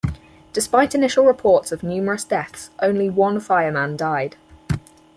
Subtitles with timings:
[0.51, 4.35] Despite initial reports of numerous deaths, only one fireman died.